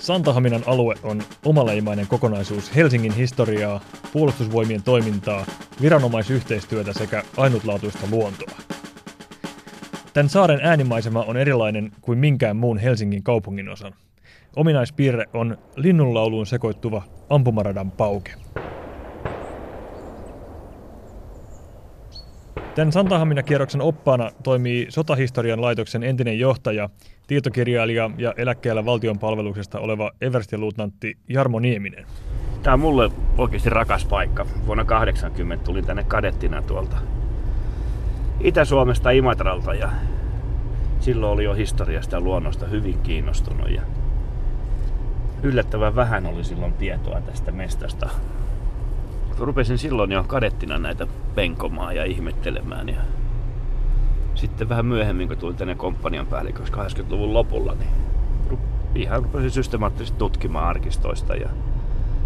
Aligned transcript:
Santahaminan 0.00 0.62
alue 0.66 0.94
on 1.02 1.22
omaleimainen 1.44 2.06
kokonaisuus 2.06 2.76
Helsingin 2.76 3.14
historiaa, 3.14 3.80
puolustusvoimien 4.12 4.82
toimintaa, 4.82 5.46
viranomaisyhteistyötä 5.82 6.92
sekä 6.92 7.22
ainutlaatuista 7.36 8.06
luontoa. 8.10 8.56
Tämän 10.12 10.28
saaren 10.28 10.60
äänimaisema 10.62 11.22
on 11.22 11.36
erilainen 11.36 11.92
kuin 12.00 12.18
minkään 12.18 12.56
muun 12.56 12.78
Helsingin 12.78 13.22
kaupungin 13.22 13.68
osan. 13.68 13.94
Ominaispiirre 14.56 15.24
on 15.34 15.58
linnunlauluun 15.76 16.46
sekoittuva 16.46 17.02
ampumaradan 17.30 17.90
pauke. 17.90 18.32
Tämän 22.80 22.92
Santahamina-kierroksen 22.92 23.80
oppaana 23.82 24.30
toimii 24.42 24.86
Sotahistorian 24.88 25.60
laitoksen 25.60 26.02
entinen 26.02 26.38
johtaja, 26.38 26.88
tietokirjailija 27.26 28.10
ja 28.18 28.34
eläkkeellä 28.36 28.84
valtion 28.84 29.18
palveluksesta 29.18 29.80
oleva 29.80 30.10
everstiluutnantti 30.20 31.16
Jarmo 31.28 31.58
Nieminen. 31.58 32.06
Tämä 32.62 32.74
on 32.74 32.80
mulle 32.80 33.10
oikeasti 33.38 33.70
rakas 33.70 34.04
paikka. 34.04 34.46
Vuonna 34.66 34.84
80 34.84 35.64
tulin 35.64 35.86
tänne 35.86 36.04
kadettina 36.04 36.62
tuolta 36.62 36.96
Itä-Suomesta 38.40 39.10
Imatralta 39.10 39.74
ja 39.74 39.90
silloin 41.00 41.32
oli 41.32 41.44
jo 41.44 41.54
historiasta 41.54 42.16
ja 42.16 42.20
luonnosta 42.20 42.66
hyvin 42.66 42.98
kiinnostunut. 43.02 43.70
Ja 43.70 43.82
yllättävän 45.42 45.96
vähän 45.96 46.26
oli 46.26 46.44
silloin 46.44 46.72
tietoa 46.72 47.20
tästä 47.20 47.52
mestasta 47.52 48.10
rupesin 49.38 49.78
silloin 49.78 50.12
jo 50.12 50.24
kadettina 50.24 50.78
näitä 50.78 51.06
penkomaan 51.34 51.96
ja 51.96 52.04
ihmettelemään. 52.04 52.88
Ja 52.88 53.00
sitten 54.34 54.68
vähän 54.68 54.86
myöhemmin, 54.86 55.28
kun 55.28 55.36
tulin 55.36 55.56
tänne 55.56 55.74
komppanian 55.74 56.26
päälliköksi 56.26 56.72
80-luvun 56.72 57.34
lopulla, 57.34 57.74
niin 57.74 57.90
ihan 58.94 59.22
rupesin 59.22 59.50
systemaattisesti 59.50 60.18
tutkimaan 60.18 60.68
arkistoista 60.68 61.34
ja 61.34 61.48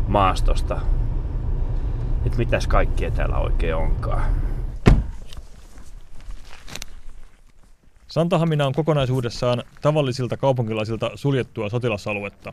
maastosta, 0.09 0.81
että 2.27 2.39
mitäs 2.39 2.67
kaikkea 2.67 3.11
täällä 3.11 3.39
oikein 3.39 3.77
onkaan. 3.77 4.23
Santahamina 8.07 8.67
on 8.67 8.73
kokonaisuudessaan 8.73 9.63
tavallisilta 9.83 10.37
kaupunkilaisilta 10.37 11.11
suljettua 11.15 11.69
sotilasaluetta. 11.69 12.53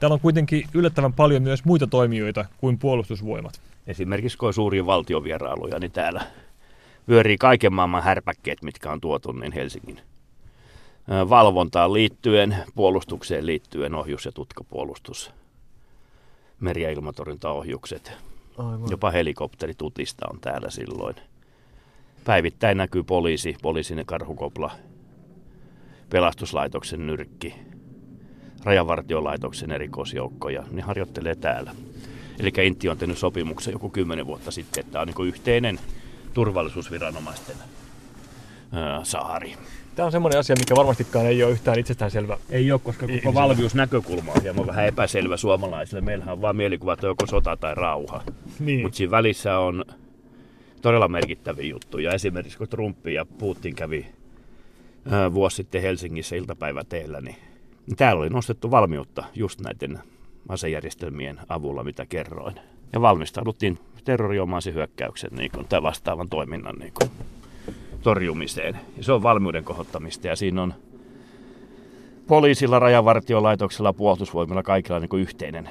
Täällä 0.00 0.14
on 0.14 0.20
kuitenkin 0.20 0.64
yllättävän 0.74 1.12
paljon 1.12 1.42
myös 1.42 1.64
muita 1.64 1.86
toimijoita 1.86 2.44
kuin 2.58 2.78
puolustusvoimat. 2.78 3.60
Esimerkiksi 3.88 4.38
kun 4.38 4.46
on 4.46 4.54
suuria 4.54 4.86
valtiovierailuja, 4.86 5.78
niin 5.78 5.92
täällä 5.92 6.22
vyörii 7.08 7.38
kaiken 7.38 7.72
maailman 7.72 8.02
härpäkkeet, 8.02 8.62
mitkä 8.62 8.92
on 8.92 9.00
tuotu 9.00 9.32
niin 9.32 9.52
Helsingin 9.52 10.00
valvontaan 11.08 11.92
liittyen, 11.92 12.56
puolustukseen 12.74 13.46
liittyen, 13.46 13.94
ohjus- 13.94 14.24
ja 14.24 14.32
tutkapuolustus, 14.32 15.30
meri- 16.60 16.82
ja 16.82 16.90
ilmatorjuntaohjukset. 16.90 18.12
Aivan. 18.58 18.90
Jopa 18.90 19.10
helikopteritutista 19.10 20.26
on 20.32 20.40
täällä 20.40 20.70
silloin. 20.70 21.16
Päivittäin 22.24 22.76
näkyy 22.76 23.02
poliisi, 23.02 23.56
poliisinen 23.62 24.06
karhukopla, 24.06 24.70
pelastuslaitoksen 26.10 27.06
nyrkki, 27.06 27.54
rajavartiolaitoksen 28.64 29.70
erikoisjoukkoja, 29.70 30.64
ne 30.70 30.82
harjoittelee 30.82 31.34
täällä. 31.34 31.74
Eli 32.38 32.52
Intti 32.66 32.88
on 32.88 32.98
tehnyt 32.98 33.18
sopimuksen 33.18 33.72
joku 33.72 33.90
kymmenen 33.90 34.26
vuotta 34.26 34.50
sitten, 34.50 34.80
että 34.80 34.92
tämä 34.92 35.02
on 35.02 35.08
niin 35.08 35.28
yhteinen 35.28 35.80
turvallisuusviranomaisten 36.34 37.56
ää, 38.72 39.04
saari. 39.04 39.54
Tämä 39.94 40.06
on 40.06 40.12
semmoinen 40.12 40.38
asia, 40.38 40.56
mikä 40.58 40.76
varmastikaan 40.76 41.26
ei 41.26 41.42
ole 41.42 41.52
yhtään 41.52 41.78
itsestäänselvä. 41.78 42.38
Ei 42.50 42.72
ole, 42.72 42.80
koska 42.84 43.06
koko 43.08 43.34
valmiusnäkökulma 43.34 44.32
on 44.32 44.42
hieman 44.42 44.66
vähän 44.66 44.86
epäselvä 44.86 45.36
suomalaisille. 45.36 46.00
Meillähän 46.00 46.32
on 46.32 46.40
vain 46.40 46.56
mielikuva, 46.56 46.92
että 46.92 47.06
joko 47.06 47.26
sota 47.26 47.56
tai 47.56 47.74
rauha. 47.74 48.22
Niin. 48.60 48.82
Mutta 48.82 48.96
siinä 48.96 49.10
välissä 49.10 49.58
on 49.58 49.84
todella 50.82 51.08
merkittäviä 51.08 51.70
juttuja. 51.70 52.12
Esimerkiksi 52.12 52.58
kun 52.58 52.68
Trump 52.68 53.06
ja 53.06 53.24
Putin 53.24 53.74
kävi 53.74 54.06
ää, 55.10 55.34
vuosi 55.34 55.56
sitten 55.56 55.82
Helsingissä 55.82 56.36
iltapäiväteellä, 56.36 57.20
niin 57.20 57.36
täällä 57.96 58.20
oli 58.20 58.30
nostettu 58.30 58.70
valmiutta 58.70 59.24
just 59.34 59.60
näiden 59.60 59.98
asejärjestelmien 60.48 61.40
avulla, 61.48 61.84
mitä 61.84 62.06
kerroin. 62.06 62.54
Ja 62.92 63.00
valmistauduttiin 63.00 63.78
terroriomaisen 64.04 64.74
hyökkäyksen 64.74 65.30
niin 65.32 65.50
kuin, 65.50 65.66
tai 65.68 65.82
vastaavan 65.82 66.28
toiminnan 66.28 66.74
niin 66.78 66.92
kuin, 66.92 67.10
torjumiseen. 68.02 68.78
Ja 68.96 69.04
se 69.04 69.12
on 69.12 69.22
valmiuden 69.22 69.64
kohottamista 69.64 70.26
ja 70.26 70.36
siinä 70.36 70.62
on 70.62 70.74
poliisilla, 72.26 72.78
rajavartiolaitoksella, 72.78 73.92
puolustusvoimilla 73.92 74.62
kaikilla 74.62 75.00
niin 75.00 75.08
kuin 75.08 75.22
yhteinen, 75.22 75.68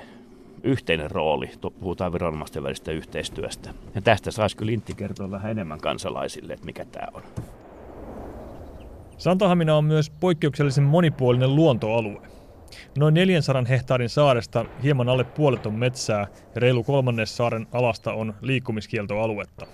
yhteinen 0.64 1.12
rooli. 1.12 1.50
Puhutaan 1.80 2.14
viranomaisten 2.14 2.64
välistä 2.64 2.92
yhteistyöstä. 2.92 3.70
Ja 3.96 4.02
tästä 4.02 4.32
saisi 4.32 4.58
kyllä 4.58 4.72
Intti 4.72 4.94
kertoa 4.94 5.32
vähän 5.32 5.52
enemmän 5.52 5.80
kansalaisille, 5.80 6.54
että 6.54 6.66
mikä 6.66 6.86
tämä 6.86 7.08
on. 7.14 7.22
Santahamina 9.18 9.76
on 9.76 9.86
myös 9.86 10.10
poikkeuksellisen 10.10 10.84
monipuolinen 10.84 11.56
luontoalue. 11.56 12.37
Noin 12.98 13.14
400 13.14 13.64
hehtaarin 13.70 14.10
saaresta 14.10 14.66
hieman 14.84 15.10
alle 15.10 15.24
puolet 15.24 15.66
on 15.66 15.74
metsää 15.74 16.28
ja 16.56 16.62
reilu 16.62 16.84
kolmannes 16.84 17.38
saaren 17.38 17.68
alasta 17.72 18.14
on 18.14 18.34
liikkumiskieltoaluetta. 18.42 19.66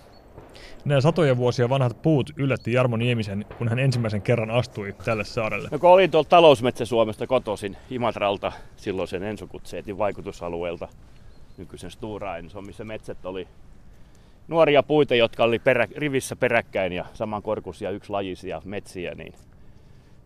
Nämä 0.85 1.01
satoja 1.01 1.37
vuosia 1.37 1.69
vanhat 1.69 2.01
puut 2.01 2.29
yllätti 2.37 2.73
Jarmo 2.73 2.97
Niemisen, 2.97 3.45
kun 3.57 3.69
hän 3.69 3.79
ensimmäisen 3.79 4.21
kerran 4.21 4.51
astui 4.51 4.95
tälle 5.05 5.23
saarelle. 5.23 5.69
No 5.71 5.79
kun 5.79 5.89
olin 5.89 6.11
tuolta 6.11 6.29
talousmetsä 6.29 6.85
Suomesta 6.85 7.27
kotoisin 7.27 7.77
Imatralta, 7.89 8.51
silloisen 8.77 9.23
Ensokutseetin 9.23 9.97
vaikutusalueelta, 9.97 10.87
nykyisen 11.57 11.91
Stura 11.91 12.37
Enso, 12.37 12.61
missä 12.61 12.83
metsät 12.83 13.25
oli 13.25 13.47
nuoria 14.47 14.83
puita, 14.83 15.15
jotka 15.15 15.43
oli 15.43 15.59
perä, 15.59 15.87
rivissä 15.95 16.35
peräkkäin 16.35 16.93
ja 16.93 17.05
samankorkuisia 17.13 17.89
lajisia 18.09 18.61
metsiä, 18.65 19.15
niin 19.15 19.33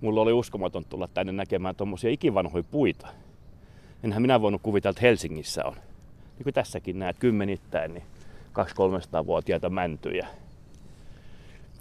mulla 0.02 0.22
oli 0.22 0.34
uskomaton 0.34 0.86
tulla 0.86 1.08
tänne 1.14 1.32
näkemään 1.32 1.76
tuommoisia 1.76 2.10
ikivanhoja 2.10 2.64
puita. 2.72 3.08
Enhän 4.04 4.22
minä 4.22 4.42
voinut 4.42 4.62
kuvitella, 4.62 4.92
että 4.92 5.02
Helsingissä 5.02 5.66
on. 5.66 5.74
Niin 5.74 6.44
kuin 6.44 6.54
tässäkin 6.54 7.00
näet 7.00 7.18
kymmenittäin, 7.20 7.94
niin 7.94 8.04
200-300-vuotiaita 8.60 9.70
mäntyjä. 9.70 10.28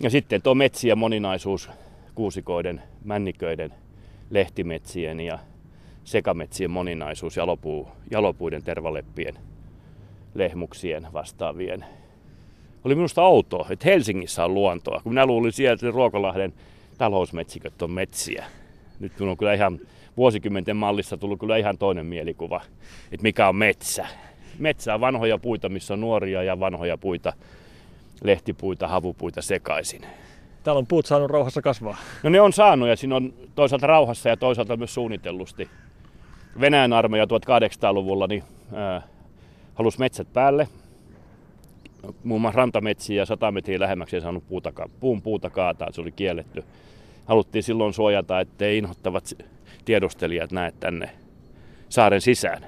Ja 0.01 0.11
sitten 0.11 0.43
tuo 0.43 0.55
metsien 0.55 0.99
moninaisuus, 0.99 1.71
kuusikoiden, 2.15 2.83
männiköiden, 3.05 3.75
lehtimetsien 4.31 5.21
ja 5.21 5.39
sekametsien 6.05 6.71
moninaisuus, 6.71 7.37
jalopuu, 7.37 7.89
jalopuiden, 8.11 8.63
tervaleppien, 8.63 9.35
lehmuksien 10.35 11.07
vastaavien. 11.13 11.85
Oli 12.85 12.95
minusta 12.95 13.23
outoa, 13.23 13.67
että 13.71 13.89
Helsingissä 13.89 14.45
on 14.45 14.55
luontoa, 14.55 15.01
kun 15.03 15.13
minä 15.13 15.27
luulin 15.27 15.53
sieltä 15.53 15.91
Ruokolahden 15.91 16.53
talousmetsiköt 16.99 17.83
on 17.83 17.91
metsiä. 17.91 18.45
Nyt 19.01 19.13
minun 19.19 19.31
on 19.31 19.37
kyllä 19.37 19.55
ihan 19.55 19.81
vuosikymmenten 20.17 20.77
mallissa 20.77 21.17
tullut 21.17 21.41
kyllä 21.41 21.57
ihan 21.57 21.79
toinen 21.79 22.07
mielikuva, 22.07 22.61
että 23.13 23.23
mikä 23.23 23.49
on 23.49 23.57
metsä. 23.57 24.07
Metsä 24.59 24.95
on 24.95 25.01
vanhoja 25.01 25.39
puita, 25.39 25.69
missä 25.69 25.95
on 25.95 26.01
nuoria 26.01 26.43
ja 26.43 26.61
vanhoja 26.61 26.99
puita, 26.99 27.33
lehtipuita, 28.25 28.89
havupuita 28.89 29.43
sekaisin. 29.43 30.03
Täällä 30.65 30.79
on 30.79 30.87
puut 30.87 31.07
saanut 31.07 31.31
rauhassa 31.31 31.63
kasvaa. 31.63 31.97
No 32.23 32.31
ne 32.31 32.41
on 32.41 32.53
saanut 32.53 32.89
ja 32.89 32.97
siinä 32.97 33.17
on 33.17 33.35
toisaalta 33.55 33.87
rauhassa 33.87 34.29
ja 34.29 34.37
toisaalta 34.37 34.77
myös 34.77 34.95
suunnitellusti. 34.95 35.71
Venäjän 36.61 36.93
armeija 36.93 37.25
1800-luvulla 37.25 38.27
niin, 38.27 38.43
äh, 38.97 39.03
halusi 39.75 39.99
metsät 39.99 40.33
päälle. 40.33 40.69
Muun 42.25 42.41
muassa 42.41 42.57
rantametsiä 42.57 43.17
ja 43.17 43.27
sata 43.27 43.53
metriä 43.53 43.81
lähemmäksi 43.81 44.17
ei 44.17 44.23
saanut 44.23 44.49
puuta, 44.49 44.73
puun 45.01 45.23
puuta 45.23 45.51
kaataa, 45.51 45.93
se 45.93 46.01
oli 46.01 46.13
kielletty 46.13 46.65
haluttiin 47.27 47.63
silloin 47.63 47.93
suojata, 47.93 48.41
ettei 48.41 48.79
inhottavat 48.79 49.25
tiedustelijat 49.85 50.53
näe 50.53 50.73
tänne 50.81 51.11
saaren 51.89 52.21
sisään. 52.21 52.67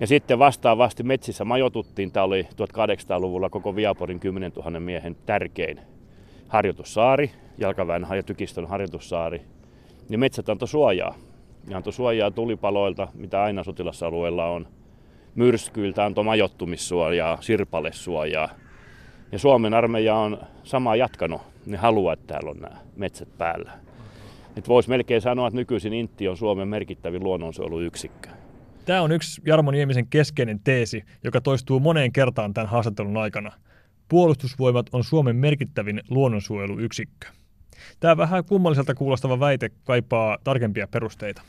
Ja 0.00 0.06
sitten 0.06 0.38
vastaavasti 0.38 1.02
metsissä 1.02 1.44
majotuttiin. 1.44 2.12
Tämä 2.12 2.24
oli 2.24 2.42
1800-luvulla 2.42 3.50
koko 3.50 3.76
Viaporin 3.76 4.20
10 4.20 4.52
000 4.56 4.80
miehen 4.80 5.16
tärkein 5.26 5.80
harjoitussaari, 6.48 7.30
jalkaväen 7.58 8.06
ja 8.16 8.22
tykistön 8.22 8.66
harjoitussaari. 8.66 9.42
Ja 10.10 10.18
metsät 10.18 10.48
antoi 10.48 10.68
suojaa. 10.68 11.14
Ja 11.68 11.76
antoi 11.76 11.92
suojaa 11.92 12.30
tulipaloilta, 12.30 13.08
mitä 13.14 13.42
aina 13.42 13.64
sotilasalueella 13.64 14.46
on. 14.46 14.66
Myrskyiltä 15.36 16.04
antoi 16.04 16.24
majottumissuojaa, 16.24 17.38
sirpalesuojaa. 17.40 18.48
Ja 19.32 19.38
Suomen 19.38 19.74
armeija 19.74 20.14
on 20.14 20.38
samaa 20.64 20.96
jatkanut 20.96 21.40
ne 21.66 21.76
haluaa, 21.76 22.12
että 22.12 22.26
täällä 22.26 22.50
on 22.50 22.56
nämä 22.56 22.76
metsät 22.96 23.38
päällä. 23.38 23.72
Että 24.56 24.68
voisi 24.68 24.88
melkein 24.88 25.20
sanoa, 25.20 25.46
että 25.48 25.56
nykyisin 25.56 25.92
Intti 25.92 26.28
on 26.28 26.36
Suomen 26.36 26.68
merkittävin 26.68 27.24
luonnonsuojeluyksikkö. 27.24 28.28
Tämä 28.84 29.02
on 29.02 29.12
yksi 29.12 29.42
Jarmo 29.46 29.70
Niemisen 29.70 30.06
keskeinen 30.06 30.60
teesi, 30.64 31.04
joka 31.24 31.40
toistuu 31.40 31.80
moneen 31.80 32.12
kertaan 32.12 32.54
tämän 32.54 32.70
haastattelun 32.70 33.16
aikana. 33.16 33.52
Puolustusvoimat 34.08 34.86
on 34.92 35.04
Suomen 35.04 35.36
merkittävin 35.36 36.02
luonnonsuojeluyksikkö. 36.10 37.26
Tämä 38.00 38.16
vähän 38.16 38.44
kummalliselta 38.44 38.94
kuulostava 38.94 39.40
väite 39.40 39.70
kaipaa 39.84 40.38
tarkempia 40.44 40.86
perusteita. 40.86 41.42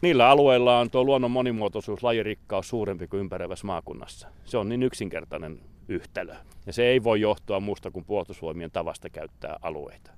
Niillä 0.00 0.28
alueilla 0.28 0.78
on 0.78 0.90
tuo 0.90 1.04
luonnon 1.04 1.30
monimuotoisuus, 1.30 2.02
lajirikkaus 2.02 2.68
suurempi 2.68 3.06
kuin 3.06 3.20
ympäröivässä 3.20 3.66
maakunnassa. 3.66 4.28
Se 4.44 4.58
on 4.58 4.68
niin 4.68 4.82
yksinkertainen 4.82 5.60
yhtälö. 5.88 6.34
Ja 6.66 6.72
se 6.72 6.84
ei 6.84 7.04
voi 7.04 7.20
johtua 7.20 7.60
muusta 7.60 7.90
kuin 7.90 8.04
puolustusvoimien 8.04 8.70
tavasta 8.70 9.10
käyttää 9.10 9.56
alueita. 9.62 10.10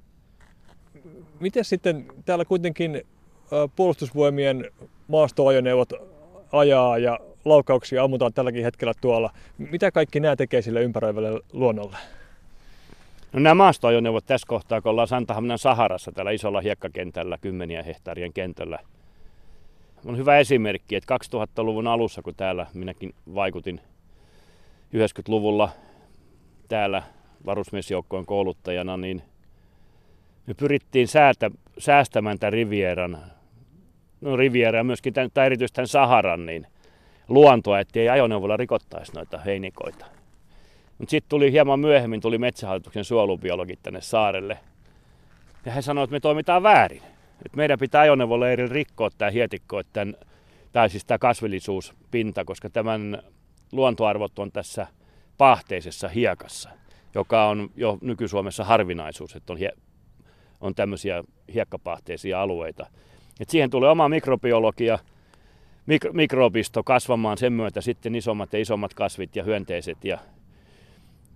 Miten 1.40 1.64
sitten 1.64 2.06
täällä 2.24 2.44
kuitenkin 2.44 3.02
puolustusvoimien 3.76 4.70
maastoajoneuvot 5.08 5.92
ajaa 6.52 6.98
ja 6.98 7.18
laukauksia 7.44 8.04
ammutaan 8.04 8.32
tälläkin 8.32 8.64
hetkellä 8.64 8.92
tuolla. 9.00 9.30
Mitä 9.58 9.90
kaikki 9.90 10.20
nämä 10.20 10.36
tekee 10.36 10.62
sille 10.62 10.82
ympäröivälle 10.82 11.40
luonnolle? 11.52 11.96
No 13.32 13.40
nämä 13.40 13.54
maastoajoneuvot 13.54 14.26
tässä 14.26 14.46
kohtaa, 14.46 14.80
kun 14.80 14.90
ollaan 14.90 15.08
Santahaminan 15.08 15.58
Saharassa, 15.58 16.12
tällä 16.12 16.30
isolla 16.30 16.60
hiekkakentällä, 16.60 17.38
kymmeniä 17.40 17.82
hehtaarien 17.82 18.32
kentällä. 18.32 18.78
On 20.06 20.16
hyvä 20.16 20.38
esimerkki, 20.38 20.96
että 20.96 21.18
2000-luvun 21.36 21.86
alussa, 21.86 22.22
kun 22.22 22.34
täällä 22.34 22.66
minäkin 22.74 23.14
vaikutin 23.34 23.80
90-luvulla 24.96 25.68
täällä 26.68 27.02
varusmiesjoukkojen 27.46 28.26
kouluttajana, 28.26 28.96
niin 28.96 29.22
me 30.46 30.54
pyrittiin 30.54 31.08
säätä, 31.08 31.50
säästämään 31.78 32.38
tämän 32.38 32.52
Rivieran, 32.52 33.18
no 34.20 34.36
Riviera 34.36 34.78
ja 34.78 34.84
myöskin 34.84 35.14
tämän, 35.14 35.30
tai 35.34 35.46
erityisesti 35.46 35.76
tämän 35.76 35.88
Saharan, 35.88 36.46
niin 36.46 36.66
luontoa, 37.28 37.80
ettei 37.80 38.08
ajoneuvolla 38.08 38.56
rikottaisi 38.56 39.12
noita 39.14 39.38
heinikoita. 39.38 40.06
Mutta 40.98 41.10
sitten 41.10 41.28
tuli 41.28 41.52
hieman 41.52 41.80
myöhemmin 41.80 42.20
tuli 42.20 42.38
metsähallituksen 42.38 43.04
suolubiologit 43.04 43.78
tänne 43.82 44.00
saarelle. 44.00 44.58
Ja 45.66 45.72
he 45.72 45.82
sanoivat, 45.82 46.08
että 46.08 46.16
me 46.16 46.20
toimitaan 46.20 46.62
väärin. 46.62 47.02
Että 47.44 47.56
meidän 47.56 47.78
pitää 47.78 48.00
ajoneuvolla 48.00 48.50
eri 48.50 48.68
rikkoa 48.68 49.10
tämä 49.18 49.30
hietikko, 49.30 49.82
tämän, 49.92 50.14
tai 50.72 50.90
siis 50.90 51.04
tämä 51.04 51.18
kasvillisuuspinta, 51.18 52.44
koska 52.44 52.70
tämän 52.70 53.22
luontoarvot 53.72 54.38
on 54.38 54.52
tässä 54.52 54.86
pahteisessa 55.38 56.08
hiekassa, 56.08 56.70
joka 57.14 57.48
on 57.48 57.70
jo 57.76 57.98
nyky-Suomessa 58.00 58.64
harvinaisuus, 58.64 59.36
että 59.36 59.52
on, 59.52 59.58
hie- 59.58 59.78
on 60.60 60.74
tämmöisiä 60.74 61.24
hiekkapahteisia 61.54 62.42
alueita. 62.42 62.86
Et 63.40 63.50
siihen 63.50 63.70
tulee 63.70 63.90
oma 63.90 64.08
mikrobiologia, 64.08 64.98
mik- 65.86 66.12
mikrobisto 66.12 66.82
kasvamaan 66.82 67.38
sen 67.38 67.52
myötä 67.52 67.80
sitten 67.80 68.14
isommat 68.14 68.52
ja 68.52 68.58
isommat 68.58 68.94
kasvit 68.94 69.36
ja 69.36 69.42
hyönteiset. 69.42 70.04
Ja 70.04 70.18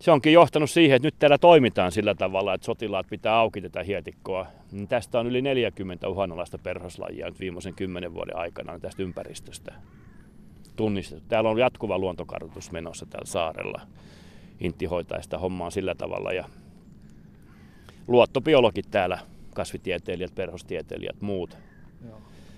se 0.00 0.10
onkin 0.10 0.32
johtanut 0.32 0.70
siihen, 0.70 0.96
että 0.96 1.06
nyt 1.06 1.18
täällä 1.18 1.38
toimitaan 1.38 1.92
sillä 1.92 2.14
tavalla, 2.14 2.54
että 2.54 2.64
sotilaat 2.64 3.06
pitää 3.10 3.34
auki 3.34 3.60
tätä 3.60 3.82
hietikkoa. 3.82 4.46
Niin 4.72 4.88
tästä 4.88 5.20
on 5.20 5.26
yli 5.26 5.42
40 5.42 6.08
uhanalaista 6.08 6.58
perhoslajia 6.58 7.26
nyt 7.26 7.40
viimeisen 7.40 7.74
kymmenen 7.74 8.14
vuoden 8.14 8.36
aikana 8.36 8.78
tästä 8.78 9.02
ympäristöstä 9.02 9.74
tunnistettu. 10.76 11.24
Täällä 11.28 11.50
on 11.50 11.58
jatkuva 11.58 11.98
luontokartoitus 11.98 12.72
menossa 12.72 13.06
täällä 13.06 13.26
saarella. 13.26 13.80
Intti 14.60 14.86
hoitaa 14.86 15.22
sitä 15.22 15.38
hommaa 15.38 15.70
sillä 15.70 15.94
tavalla 15.94 16.32
ja 16.32 16.44
luottobiologit 18.08 18.90
täällä, 18.90 19.18
kasvitieteilijät, 19.54 20.34
perhostieteilijät, 20.34 21.20
muut 21.20 21.56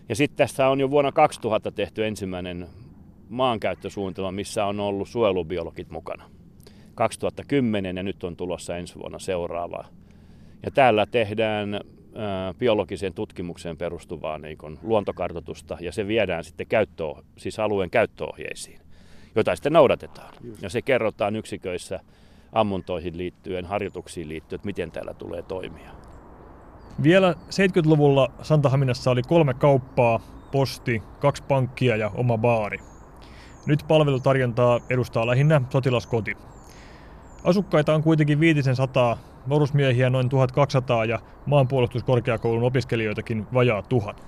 ja 0.08 0.16
sitten 0.16 0.36
tässä 0.36 0.68
on 0.68 0.80
jo 0.80 0.90
vuonna 0.90 1.12
2000 1.12 1.70
tehty 1.70 2.06
ensimmäinen 2.06 2.66
maankäyttösuunnitelma, 3.28 4.32
missä 4.32 4.64
on 4.64 4.80
ollut 4.80 5.08
suojelubiologit 5.08 5.90
mukana. 5.90 6.30
2010 6.98 7.96
ja 7.96 8.02
nyt 8.02 8.24
on 8.24 8.36
tulossa 8.36 8.76
ensi 8.76 8.94
vuonna 8.94 9.18
seuraava. 9.18 9.84
Ja 10.62 10.70
täällä 10.70 11.06
tehdään 11.06 11.80
biologiseen 12.58 13.14
tutkimukseen 13.14 13.76
perustuvaa 13.76 14.38
niin 14.38 14.58
luontokartoitusta 14.82 15.76
ja 15.80 15.92
se 15.92 16.06
viedään 16.06 16.44
sitten 16.44 16.66
käyttöö, 16.66 17.12
siis 17.36 17.58
alueen 17.58 17.90
käyttöohjeisiin, 17.90 18.80
joita 19.34 19.56
sitten 19.56 19.72
noudatetaan. 19.72 20.34
Ja 20.62 20.68
se 20.68 20.82
kerrotaan 20.82 21.36
yksiköissä 21.36 22.00
ammuntoihin 22.52 23.18
liittyen, 23.18 23.64
harjoituksiin 23.64 24.28
liittyen, 24.28 24.58
että 24.58 24.66
miten 24.66 24.90
täällä 24.90 25.14
tulee 25.14 25.42
toimia. 25.42 25.90
Vielä 27.02 27.32
70-luvulla 27.32 28.30
Santahaminassa 28.42 29.10
oli 29.10 29.22
kolme 29.22 29.54
kauppaa, 29.54 30.20
posti, 30.52 31.02
kaksi 31.20 31.42
pankkia 31.42 31.96
ja 31.96 32.10
oma 32.14 32.38
baari. 32.38 32.78
Nyt 33.66 33.84
palvelutarjontaa 33.88 34.80
edustaa 34.90 35.26
lähinnä 35.26 35.60
sotilaskoti. 35.70 36.36
Asukkaita 37.48 37.94
on 37.94 38.02
kuitenkin 38.02 38.40
viitisen 38.40 38.76
sataa, 38.76 39.16
varusmiehiä 39.48 40.10
noin 40.10 40.28
1200 40.28 41.04
ja 41.04 41.18
maanpuolustuskorkeakoulun 41.46 42.62
opiskelijoitakin 42.62 43.46
vajaa 43.54 43.82
tuhat. 43.82 44.22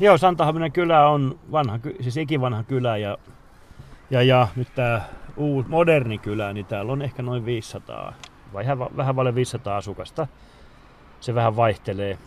Joo, 0.00 0.18
Santahaminan 0.18 0.72
kylä 0.72 1.08
on 1.08 1.38
vanha, 1.52 1.78
siis 2.00 2.16
ikivanha 2.16 2.62
kylä 2.62 2.96
ja, 2.96 3.18
ja, 4.10 4.22
ja 4.22 4.48
nyt 4.56 4.68
tämä 4.74 5.00
uusi 5.36 5.68
moderni 5.68 6.18
kylä, 6.18 6.52
niin 6.52 6.66
täällä 6.66 6.92
on 6.92 7.02
ehkä 7.02 7.22
noin 7.22 7.44
500, 7.44 8.12
vai 8.52 8.62
vähän, 8.62 8.78
vähän 8.96 9.16
vaille 9.16 9.34
500 9.34 9.76
asukasta 9.76 10.26
se 11.20 11.34
vähän 11.34 11.56
vaihtelee. 11.56 12.18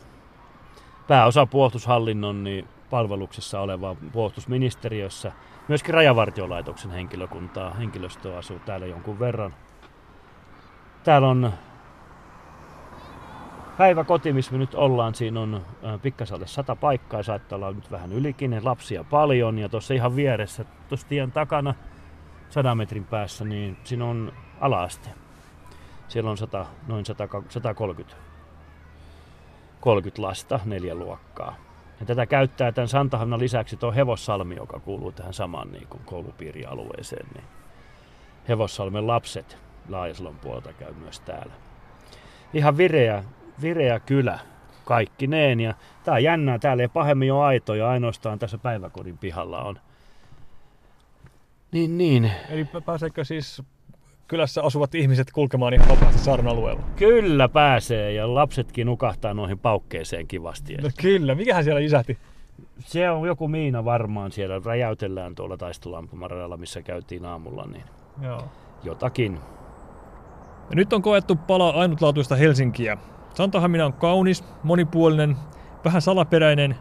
Pääosa 1.08 1.46
puolustushallinnon 1.46 2.44
niin 2.44 2.68
palveluksessa 2.90 3.60
oleva 3.60 3.96
puolustusministeriössä. 4.12 5.32
Myöskin 5.68 5.94
rajavartiolaitoksen 5.94 6.92
henkilökuntaa, 6.92 7.74
henkilöstöä 7.74 8.38
asuu 8.38 8.60
täällä 8.60 8.86
jonkun 8.86 9.20
verran. 9.20 9.54
Täällä 11.04 11.28
on 11.28 11.54
päiväkoti, 13.78 14.34
missä 14.34 14.52
me 14.52 14.58
nyt 14.58 14.76
ollaan. 14.76 15.16
Siinä 15.16 15.40
on 15.40 15.66
pikkasen 16.02 16.36
alle 16.36 16.48
sata 16.48 16.76
paikkaa, 16.76 17.24
saattaa 17.24 17.56
olla 17.56 17.72
nyt 17.72 17.92
vähän 17.92 18.14
ylikin, 18.14 18.60
lapsia 18.64 19.04
paljon. 19.04 19.60
Ja 19.60 19.70
tuossa 19.70 19.94
ihan 19.94 20.16
vieressä, 20.16 20.66
tuossa 20.90 21.08
tien 21.08 21.32
takana, 21.32 21.74
sadan 22.50 22.78
metrin 22.78 23.06
päässä, 23.06 23.46
niin 23.46 23.78
siinä 23.84 24.06
on 24.06 24.34
alaaste. 24.60 25.10
Siellä 26.08 26.30
on 26.30 26.38
100, 26.38 26.66
noin 26.88 27.06
100, 27.06 27.28
130 27.50 28.16
30 29.80 30.22
lasta, 30.22 30.60
neljä 30.66 30.96
luokkaa. 30.96 31.56
Ja 32.00 32.06
tätä 32.06 32.26
käyttää 32.26 32.72
tämän 32.72 32.88
Santahannan 32.88 33.40
lisäksi 33.40 33.78
tuo 33.78 33.92
Hevossalmi, 33.92 34.56
joka 34.56 34.80
kuuluu 34.80 35.12
tähän 35.12 35.34
samaan 35.34 35.72
niin 35.72 35.88
kuin 35.88 36.02
koulupiirialueeseen. 36.06 37.28
Niin 37.34 37.44
Hevossalmen 38.50 39.08
lapset 39.08 39.58
Laajasalon 39.90 40.40
puolelta 40.40 40.74
käy 40.74 40.94
myös 40.94 41.20
täällä. 41.20 41.54
Ihan 42.54 42.78
vireä, 42.78 43.24
vireä 43.62 44.00
kylä 44.00 44.40
kaikki 44.86 45.28
neen. 45.28 45.60
Ja 45.60 45.74
tää 46.04 46.14
on 46.14 46.24
jännää, 46.24 46.60
täällä 46.60 46.84
ei 46.84 46.88
pahemmin 46.88 47.34
ole 47.34 47.46
aitoja, 47.46 47.90
ainoastaan 47.90 48.40
tässä 48.40 48.58
päiväkodin 48.58 49.18
pihalla 49.18 49.62
on. 49.64 49.80
Niin, 51.72 51.98
niin. 51.98 52.32
Eli 52.50 52.68
pääseekö 52.86 53.24
siis 53.24 53.64
kylässä 54.28 54.64
asuvat 54.64 54.96
ihmiset 54.96 55.32
kulkemaan 55.32 55.74
ihan 55.74 55.90
vapaasti 55.90 56.22
saaren 56.22 56.48
alueella. 56.48 56.84
Kyllä 56.96 57.50
pääsee 57.50 58.14
ja 58.14 58.34
lapsetkin 58.34 58.88
nukahtaa 58.88 59.34
noihin 59.34 59.60
paukkeeseen 59.60 60.28
kivasti. 60.28 60.76
No 60.76 60.90
kyllä, 61.02 61.36
mikähän 61.36 61.64
siellä 61.64 61.82
isähti? 61.82 62.18
Se 62.80 63.10
on 63.10 63.28
joku 63.28 63.48
miina 63.48 63.86
varmaan 63.86 64.32
siellä, 64.32 64.62
räjäytellään 64.66 65.36
tuolla 65.36 65.58
taisteluampumaradalla, 65.58 66.58
missä 66.58 66.82
käytiin 66.82 67.26
aamulla, 67.26 67.66
niin 67.66 67.84
Joo. 68.22 68.44
jotakin. 68.84 69.40
Ja 70.72 70.76
nyt 70.76 70.94
on 70.94 71.02
koettu 71.02 71.36
pala 71.36 71.70
ainutlaatuista 71.70 72.36
Helsinkiä. 72.36 72.98
Santahamina 73.34 73.86
on 73.86 73.94
kaunis, 73.94 74.44
monipuolinen, 74.64 75.36
vähän 75.86 76.02
salaperäinen 76.02 76.76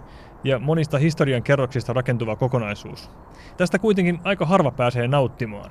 ja 0.44 0.58
monista 0.58 0.98
historian 0.98 1.42
kerroksista 1.42 1.92
rakentuva 1.92 2.36
kokonaisuus. 2.36 3.10
Tästä 3.56 3.78
kuitenkin 3.78 4.20
aika 4.24 4.46
harva 4.46 4.70
pääsee 4.70 5.08
nauttimaan. 5.08 5.70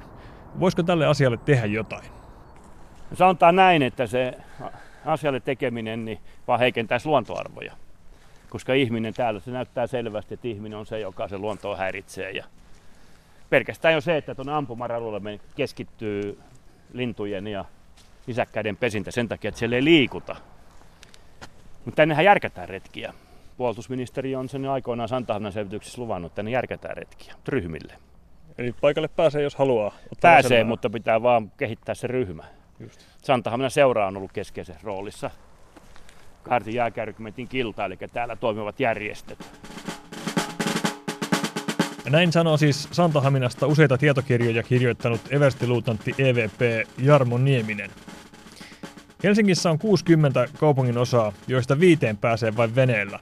Voisiko 0.60 0.84
tälle 0.84 1.06
asialle 1.06 1.38
tehdä 1.38 1.66
jotain? 1.66 2.04
Sanotaan 3.14 3.56
näin, 3.56 3.82
että 3.82 4.08
se 4.08 4.38
asialle 5.06 5.40
tekeminen 5.40 6.06
niin 6.06 6.20
vaan 6.48 6.60
heikentäisi 6.60 7.08
luontoarvoja. 7.08 7.74
Koska 8.50 8.74
ihminen 8.74 9.14
täällä, 9.14 9.40
se 9.40 9.52
näyttää 9.52 9.88
selvästi, 9.88 10.34
että 10.34 10.48
ihminen 10.48 10.80
on 10.80 10.86
se, 10.86 11.00
joka 11.00 11.28
se 11.28 11.38
luontoa 11.38 11.76
häiritsee. 11.76 12.32
Ja 12.32 12.44
pelkästään 13.50 13.94
jo 13.94 14.02
se, 14.02 14.18
että 14.18 14.36
tuonne 14.36 14.54
ampumaradulle 14.54 15.40
keskittyy 15.56 16.40
lintujen 16.94 17.48
ja 17.48 17.66
isäkkäiden 18.30 18.78
pesintä 18.78 19.12
sen 19.12 19.28
takia, 19.28 19.50
että 19.50 19.60
siellä 19.60 19.76
ei 19.76 19.84
liikuta. 19.84 20.36
Mutta 21.86 21.96
tännehän 21.96 22.26
järkätään 22.26 22.70
retkiä. 22.70 23.14
Puolustusministeri 23.58 24.36
on 24.36 24.50
sen 24.50 24.66
aikoinaan 24.66 25.10
Santahamnan 25.10 25.52
selvityksessä 25.52 26.02
luvannut, 26.02 26.32
että 26.32 26.36
tänne 26.36 26.52
järkätään 26.52 26.98
retkiä 26.98 27.34
ryhmille. 27.48 27.94
Eli 28.58 28.74
paikalle 28.82 29.08
pääsee, 29.08 29.42
jos 29.42 29.56
haluaa. 29.56 29.94
Pääsee, 30.22 30.50
selvää. 30.50 30.64
mutta 30.64 30.90
pitää 30.90 31.22
vaan 31.22 31.52
kehittää 31.58 31.96
se 31.96 32.08
ryhmä. 32.08 32.44
Just. 32.80 33.02
Santahamina 33.24 33.70
seura 33.70 34.08
on 34.08 34.18
ollut 34.18 34.32
keskeisessä 34.32 34.80
roolissa. 34.84 35.32
Kaartin 36.44 36.74
jääkärkymentin 36.74 37.48
kilta, 37.48 37.86
eli 37.86 37.98
täällä 38.14 38.36
toimivat 38.36 38.80
järjestöt. 38.80 39.40
Näin 42.10 42.32
sanoo 42.32 42.58
siis 42.58 42.88
Santahaminasta 42.92 43.68
useita 43.68 43.98
tietokirjoja 43.98 44.64
kirjoittanut 44.64 45.22
everstiluutantti 45.30 46.16
EVP 46.18 46.88
Jarmo 46.98 47.38
Nieminen. 47.38 47.90
Helsingissä 49.24 49.70
on 49.70 49.80
60 49.80 50.48
kaupungin 50.60 50.98
osaa, 50.98 51.34
joista 51.48 51.80
viiteen 51.80 52.18
pääsee 52.18 52.56
vain 52.58 52.76
veneellä. 52.76 53.20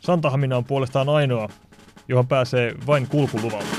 Santahamina 0.00 0.56
on 0.56 0.64
puolestaan 0.64 1.08
ainoa, 1.08 1.48
johon 2.08 2.28
pääsee 2.28 2.74
vain 2.86 3.06
kulkuluvalla. 3.08 3.77